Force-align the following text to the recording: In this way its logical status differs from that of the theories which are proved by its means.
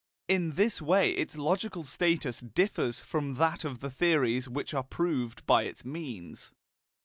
In 0.27 0.53
this 0.53 0.81
way 0.81 1.11
its 1.11 1.37
logical 1.37 1.83
status 1.83 2.39
differs 2.39 3.01
from 3.01 3.35
that 3.35 3.63
of 3.63 3.81
the 3.81 3.91
theories 3.91 4.49
which 4.49 4.73
are 4.73 4.81
proved 4.81 5.45
by 5.45 5.61
its 5.61 5.85
means. 5.85 6.51